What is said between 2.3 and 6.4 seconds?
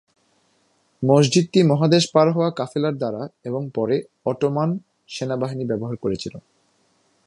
হওয়া কাফেলার দ্বারা এবং পরে অটোমান সেনাবাহিনী ব্যবহার করেছিল।